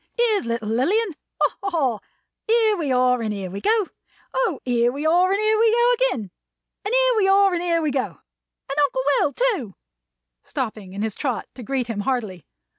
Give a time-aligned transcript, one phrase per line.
[0.17, 1.09] "Here's little Lilian!
[1.41, 1.99] Ha, ha, ha!
[2.47, 3.89] Here we are and here we go!
[4.33, 6.31] O, here we are and here we go again!
[6.83, 8.03] And here we are and here we go!
[8.67, 9.75] And Uncle Will, too!"
[10.41, 12.47] Stopping in his trot to greet him heartily.